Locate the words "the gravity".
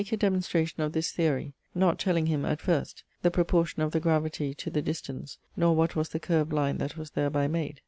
3.91-4.51